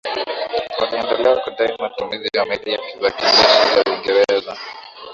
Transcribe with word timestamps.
Waliendelea 0.79 1.35
kudai 1.37 1.77
matumizi 1.81 2.29
ya 2.37 2.45
meli 2.45 2.77
za 3.01 3.11
kijeshi 3.11 3.75
za 3.75 3.83
Uingereza 3.91 4.57